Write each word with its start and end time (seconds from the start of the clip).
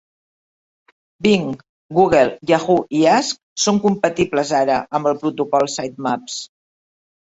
Bing, 1.27 1.45
Google, 1.99 2.33
Yahoo 2.53 2.79
i 3.01 3.03
Ask 3.19 3.63
són 3.69 3.81
compatibles 3.87 4.57
ara 4.65 4.83
amb 4.99 5.15
el 5.15 5.25
protocol 5.25 5.75
Sitemaps. 5.81 6.45